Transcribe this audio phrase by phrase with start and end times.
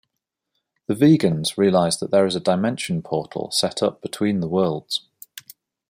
[0.87, 5.05] The Vegans realize that there is a dimension portal set up between the worlds.